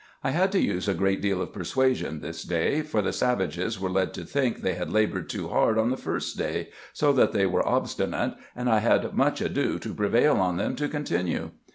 [0.23, 3.87] I had to use a great deal of persuasion this day; for the savages were
[3.91, 7.45] led to think, they had laboured too hard on the first day, so that they
[7.45, 11.51] were obstinate, and I had much ado to prevail on them to continue.